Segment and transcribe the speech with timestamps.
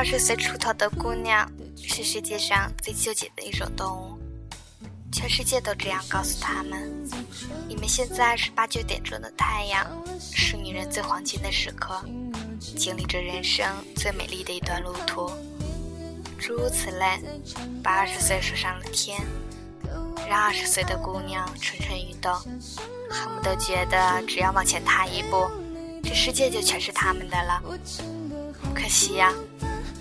[0.00, 1.46] 二十岁出头的姑娘
[1.76, 4.18] 是世界上最纠结的一种动物，
[5.12, 6.90] 全世界都这样告诉他们：
[7.68, 9.86] 你们现在是八九点钟的太阳，
[10.18, 12.02] 是女人最黄金的时刻，
[12.78, 15.30] 经历着人生最美丽的一段路途。
[16.38, 17.20] 诸如此类，
[17.82, 19.20] 把二十岁说上了天，
[20.26, 22.32] 让二十岁的姑娘蠢蠢欲动，
[23.10, 25.46] 恨不得觉得只要往前踏一步，
[26.02, 27.62] 这世界就全是他们的了。
[28.74, 29.30] 可惜呀，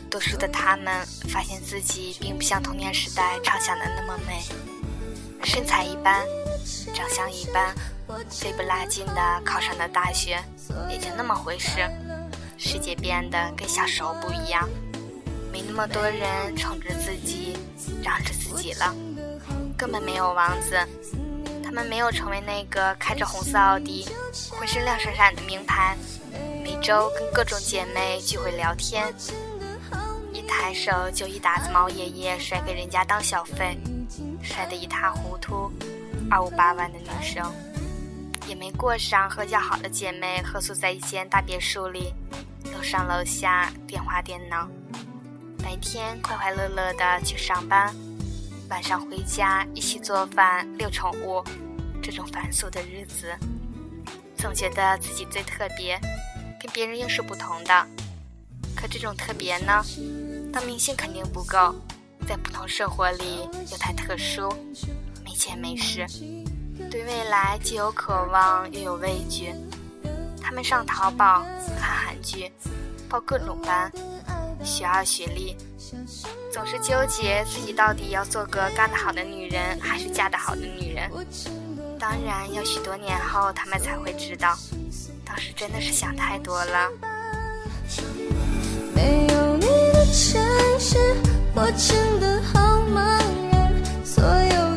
[0.09, 4.41] 多数的他们发现自己并不像童年时代畅想的那么美，
[5.43, 6.25] 身材一般，
[6.93, 7.75] 长相一般，
[8.29, 10.43] 费不拉劲的考上了大学，
[10.89, 11.87] 也就那么回事。
[12.57, 14.67] 世界变得跟小时候不一样。
[15.51, 17.57] 没那么多人宠着自己，
[18.03, 18.93] 让着自己了，
[19.77, 20.75] 根本没有王子。
[21.63, 24.07] 他们没有成为那个开着红色奥迪、
[24.49, 25.95] 浑身亮闪闪的名牌，
[26.63, 29.13] 每周跟各种姐妹聚会聊天，
[30.49, 33.77] 抬手就一沓子毛爷爷甩给人家当小费，
[34.41, 35.71] 甩得一塌糊涂，
[36.29, 37.53] 二五八万的女生，
[38.47, 42.13] 也没过上和较好的姐妹合宿在一间大别墅里，
[42.73, 44.67] 楼上楼下电话电脑。
[45.61, 47.93] 白天快快乐乐的去上班，
[48.69, 51.43] 晚上回家一起做饭、遛宠物，
[52.01, 53.31] 这种繁琐的日子，
[54.35, 55.99] 总觉得自己最特别，
[56.59, 57.87] 跟别人又是不同的。
[58.75, 59.83] 可这种特别呢，
[60.51, 61.73] 当明星肯定不够，
[62.27, 64.49] 在普通生活里又太特殊，
[65.23, 66.05] 没钱没势，
[66.89, 69.53] 对未来既有渴望又有畏惧。
[70.41, 71.43] 他们上淘宝
[71.79, 72.51] 看韩剧，
[73.07, 73.91] 报各种班。
[74.61, 75.55] 学二学历，
[76.51, 81.09] 总是纠结自己到底要做个干得好的女人，还是嫁得好的女人。
[81.97, 84.57] 当然，要许多年后他们才会知道，
[85.23, 86.89] 当时真的是想太多了。
[90.11, 90.41] 城
[90.79, 90.97] 市，
[91.53, 92.59] 我真的好
[92.91, 92.97] 茫
[93.51, 93.71] 然，
[94.03, 94.68] 所有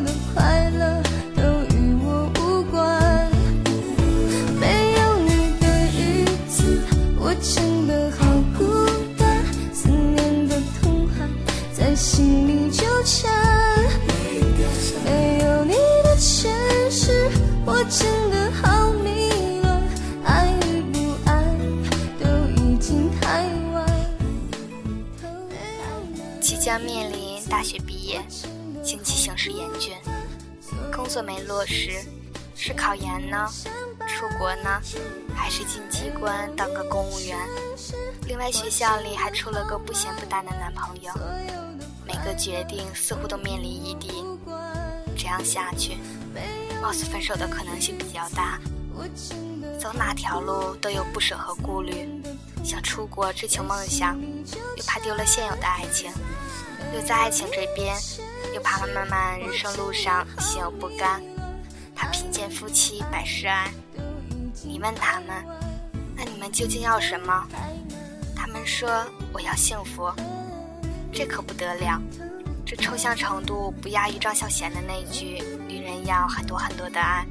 [27.53, 28.19] 大学毕业，
[28.83, 29.95] 经济形势严峻，
[30.91, 32.03] 工作没落实，
[32.55, 33.47] 是考研呢，
[34.07, 34.81] 出国呢，
[35.35, 37.37] 还是进机关当个公务员？
[38.25, 41.13] 另外，学校里还出了个不咸不淡的男朋友。
[42.07, 44.25] 每个决定似乎都面临异地，
[45.15, 45.99] 这样下去，
[46.81, 48.59] 貌似分手的可能性比较大。
[49.79, 52.09] 走哪条路都有不舍和顾虑，
[52.63, 54.19] 想出国追求梦想，
[54.75, 56.11] 又怕丢了现有的爱情；
[56.93, 57.97] 留在爱情这边，
[58.53, 61.19] 又怕漫漫人生路上心有不甘，
[61.95, 63.67] 怕贫贱夫妻百事哀。
[64.63, 65.43] 你问他们，
[66.15, 67.47] 那你们究竟要什么？
[68.35, 69.03] 他们说
[69.33, 70.11] ：“我要幸福。”
[71.11, 71.99] 这可不得了，
[72.63, 77.25] 这抽象程度不亚于张小娴的那句“女人要很多很多的爱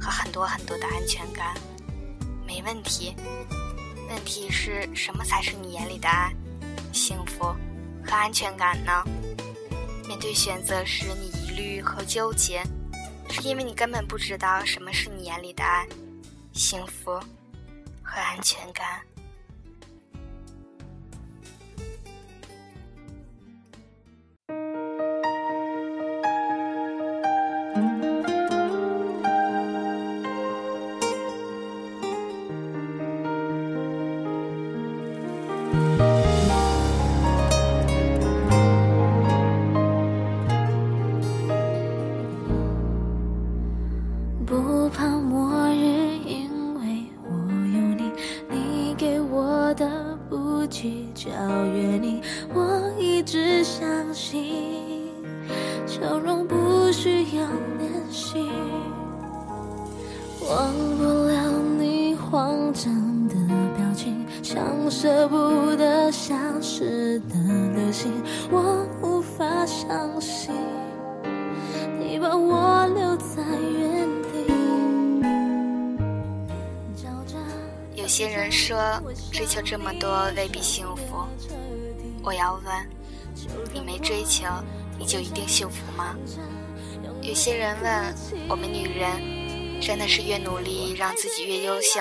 [0.00, 1.56] 和很多很多的安全感”。
[2.46, 3.16] 没问题，
[4.10, 6.32] 问题是什么才是你眼里的爱、
[6.92, 7.52] 幸福
[8.08, 9.04] 和安全感呢？
[10.08, 12.62] 面对选择时，你疑虑和纠结，
[13.28, 15.86] 是因为你根本不知道什么是你眼里的爱、
[16.54, 17.12] 幸福
[18.02, 19.02] 和安全感。
[56.00, 57.42] 笑容不需要
[57.78, 58.48] 练习
[60.48, 63.34] 忘不了你慌张的
[63.76, 67.34] 表情，像舍不得消失的
[67.74, 68.12] 流星。
[68.50, 70.54] 我无法相信
[71.98, 74.28] 你把我留在原地。
[77.96, 78.78] 有些人说
[79.32, 81.26] 追求这么多未必幸福，
[82.22, 82.88] 我要问，
[83.74, 84.46] 你没追求
[84.98, 86.14] 你就一定幸福吗？
[87.22, 88.14] 有些人问
[88.48, 89.38] 我们女人。
[89.80, 92.00] 真的是越努力让自己越优秀，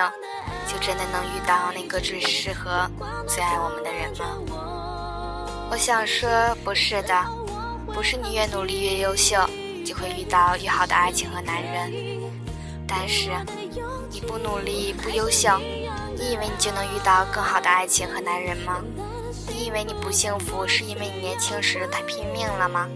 [0.68, 2.90] 就真的能遇到那个最适合、
[3.28, 4.26] 最爱我们的人吗？
[5.70, 6.28] 我想说，
[6.64, 7.24] 不是的，
[7.94, 9.38] 不是你越努力越优秀，
[9.86, 11.94] 就会遇到越好的爱情和男人。
[12.88, 13.30] 但是，
[14.10, 15.56] 你不努力不优秀，
[16.18, 18.82] 你以为你就能遇到更好的爱情和男人吗？
[19.58, 22.88] 你以为你不幸福是因为你年轻时太拼命了吗？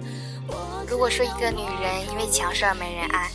[0.87, 3.31] 如果说一个女人因为强势而没人爱，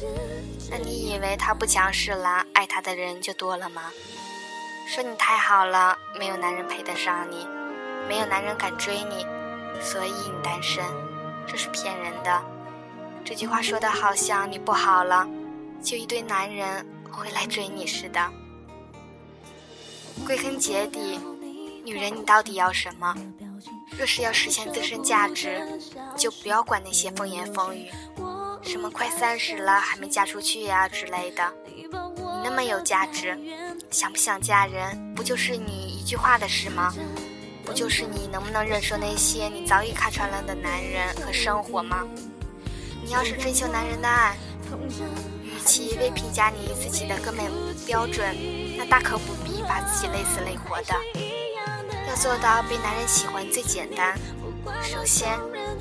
[0.70, 3.82] 那你以为她不强势了，爱她的人就多了吗？
[4.86, 7.48] 说你太好了，没有男人配得上你，
[8.06, 9.26] 没有男人敢追你，
[9.82, 10.84] 所以你单身，
[11.48, 12.40] 这是骗人的。
[13.24, 15.26] 这句话说的好像你不好了，
[15.82, 18.20] 就一堆男人会来追你似的。
[20.24, 21.18] 归根结底，
[21.86, 23.14] 女人你到底要什么？
[23.96, 25.80] 若是要实现自身价值，
[26.16, 27.88] 就不要管那些风言风语，
[28.60, 31.48] 什么快三十了还没嫁出去呀之类的。
[31.68, 31.86] 你
[32.42, 33.38] 那么有价值。
[33.88, 36.92] 想不想嫁人，不就是你一句话的事吗？
[37.64, 42.04] 不就是你能不能忍受那些你早已看穿了的男人和生活吗？
[43.04, 44.36] 你要是追求男人的爱，
[45.44, 47.46] 与其为评价你自己的根本
[47.86, 48.36] 标准，
[48.76, 51.25] 那大可不必把自己累死累活的。
[52.16, 54.18] 做到被男人喜欢最简单，
[54.82, 55.38] 首先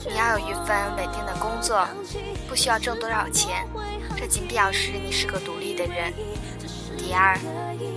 [0.07, 1.87] 你要有一份稳定的工作，
[2.47, 3.65] 不需要挣多少钱，
[4.15, 6.13] 这仅表示你是个独立的人。
[6.97, 7.37] 第二。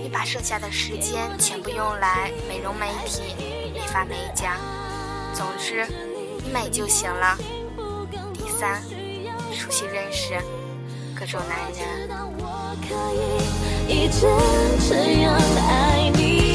[0.01, 3.21] 你把剩下的时间全部用来美容美体、
[3.73, 4.57] 美发美甲，
[5.33, 5.85] 总之
[6.43, 7.37] 你美就行了。
[8.33, 8.81] 第三，
[9.53, 10.33] 熟悉认识
[11.15, 12.09] 各种男人。
[16.13, 16.48] 如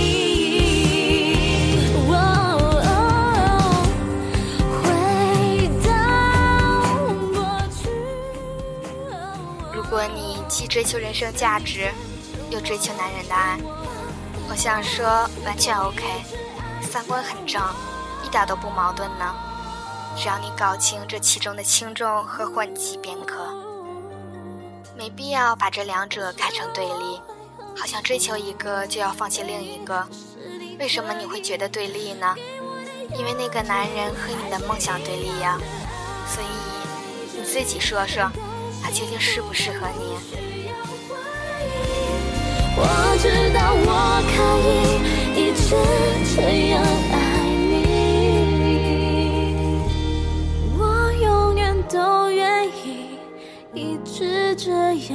[10.54, 11.90] 既追求人生价值，
[12.48, 13.58] 又追求男人的爱，
[14.48, 15.04] 我想说
[15.44, 16.00] 完全 OK，
[16.80, 17.60] 三观很正，
[18.24, 19.34] 一点都不矛盾呢。
[20.16, 23.52] 只要你搞清这其中的轻重和缓急便可，
[24.96, 27.20] 没必要把这两者看成对立，
[27.76, 30.06] 好像追求一个就要放弃另一个。
[30.78, 32.32] 为什么你会觉得对立呢？
[33.18, 35.58] 因为那个男人和你的梦想对立呀。
[36.32, 38.30] 所以你自己说说，
[38.84, 40.04] 他究竟适不适合你？
[42.76, 42.82] 我
[43.18, 44.36] 知道我可
[44.68, 44.68] 以
[45.40, 45.64] 一直
[46.36, 46.38] 这
[46.68, 46.74] 样
[47.10, 47.16] 爱
[47.70, 47.72] 你，
[50.76, 50.78] 我
[51.22, 51.96] 永远都
[52.30, 53.18] 愿意
[53.72, 54.70] 一直这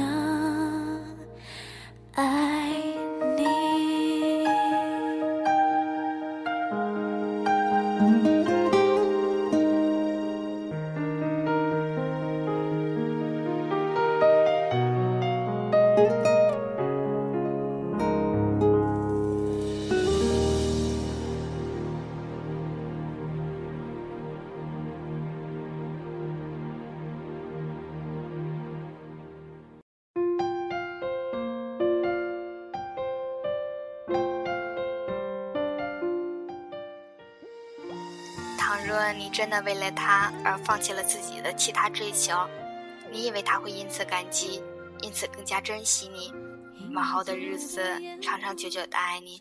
[38.80, 42.34] 倘若你真的为了他而放弃了自己的其他追求，
[43.12, 44.62] 你以为他会因此感激，
[45.02, 46.32] 因此更加珍惜你，
[46.94, 47.82] 往后的日子
[48.22, 49.38] 长长久久的爱你，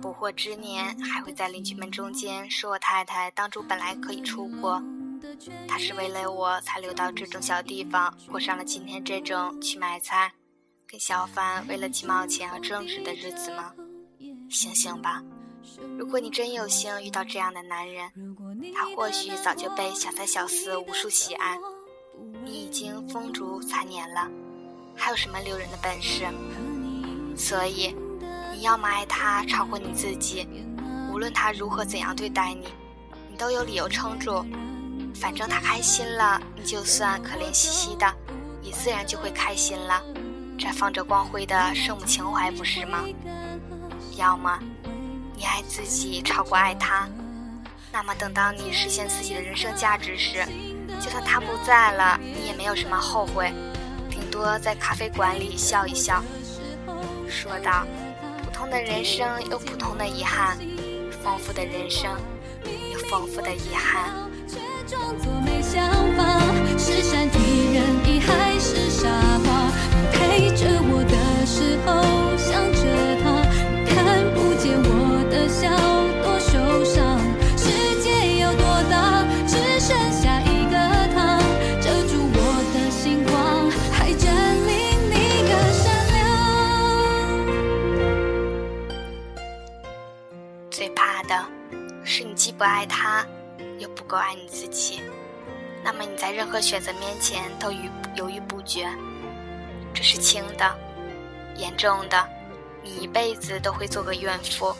[0.00, 4.82] 不惑之年还会在邻居们中间说我太太当初本来可以出国，
[5.68, 10.32] 她是为了我才留到这种小地方，过上了今天这种去买菜，
[10.88, 13.74] 跟小贩为了几毛钱而争执的日子吗？
[14.48, 15.22] 醒醒吧！
[15.98, 18.10] 如果你真有幸遇到这样的男人，
[18.74, 21.58] 他或许早就被小三小四无数喜爱，
[22.44, 24.28] 你已经风烛残年了，
[24.94, 26.24] 还有什么留人的本事？
[27.36, 27.94] 所以，
[28.52, 30.46] 你要么爱他超过你自己，
[31.12, 32.68] 无论他如何怎样对待你，
[33.30, 34.44] 你都有理由撑住。
[35.14, 38.06] 反正他开心了，你就算可怜兮兮的，
[38.62, 40.02] 也自然就会开心了，
[40.58, 43.04] 绽放着光辉的圣母情怀，不是吗？
[44.16, 44.58] 要么。
[45.36, 47.06] 你爱自己超过爱他，
[47.92, 50.42] 那么等到你实现自己的人生价值时，
[50.98, 53.52] 就算他不在了，你也没有什么后悔，
[54.10, 56.24] 顶多在咖啡馆里笑一笑。
[57.28, 57.84] 说道
[58.42, 60.56] ：“普通的人生有普通的遗憾，
[61.22, 62.10] 丰富的人生
[62.92, 64.10] 有丰富的遗憾。”
[94.16, 95.02] 够爱你自己，
[95.84, 97.80] 那么你在任何选择面前都犹
[98.14, 98.88] 犹豫不决。
[99.92, 100.74] 这是轻的，
[101.58, 102.26] 严重的，
[102.82, 104.74] 你一辈子都会做个怨妇，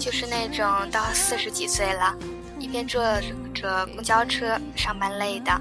[0.00, 2.16] 就是那种到四十几岁了，
[2.58, 3.04] 一边坐
[3.52, 5.52] 着公交车上班累的，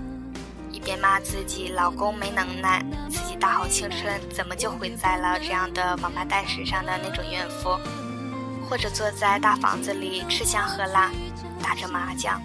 [0.71, 7.77] 一边骂自己老公没能耐，自己大好青春怎么就毁在了这样的王八蛋身上的那种怨妇。
[8.69, 11.11] 或者坐在大房子里吃香喝辣，
[11.61, 12.41] 打着麻将，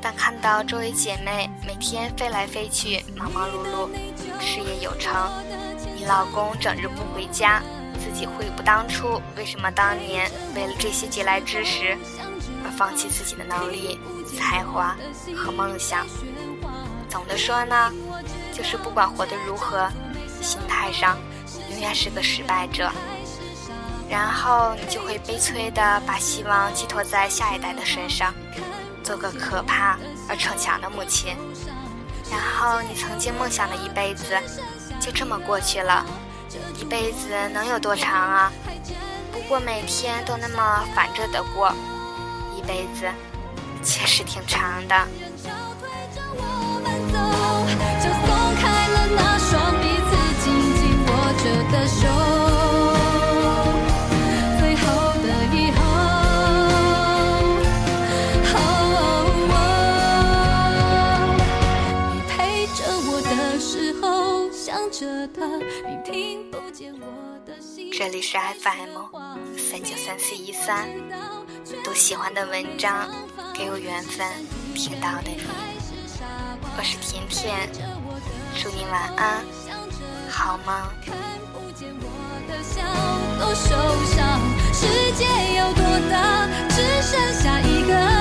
[0.00, 3.88] 但看到周围姐妹每天飞来飞去，忙忙碌碌，
[4.40, 5.12] 事业有成，
[5.96, 7.62] 你老公整日不回家，
[7.98, 11.96] 自己悔不当初，为什么当年为了这些嗟来之食
[12.64, 13.98] 而放弃自己的能力、
[14.36, 14.96] 才华
[15.36, 16.06] 和梦想？
[17.08, 17.92] 总的说呢，
[18.52, 19.88] 就是不管活得如何，
[20.40, 21.18] 心态上
[21.70, 22.90] 永远是个失败者。
[24.08, 28.32] 然后你就会悲催地把希望寄托在下一代的身上，
[29.08, 29.96] 做个可怕
[30.28, 31.34] 而逞强的母亲。
[32.30, 34.38] 然后你曾经梦想的一辈子，
[35.00, 36.04] 就这么过去了。
[36.78, 38.52] 一辈子能有多长啊？
[39.32, 41.72] 不过每天都那么反着的过，
[42.54, 43.10] 一辈子
[43.82, 44.94] 确实挺长的。
[67.98, 68.96] 这里是 FM
[69.58, 70.88] 三九三四一三，
[71.82, 73.08] 读喜欢的文章，
[73.52, 74.24] 给我缘分
[74.72, 75.40] 听到的你，
[76.76, 77.68] 我是甜甜，
[78.54, 79.44] 祝你晚安，
[80.30, 80.92] 好吗？
[84.72, 84.86] 世
[85.16, 85.24] 界
[85.56, 88.17] 有多大，只剩下一个。